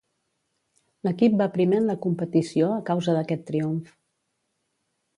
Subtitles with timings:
[1.07, 3.97] L'equip va primer en la competició a causa d'aquest triomf.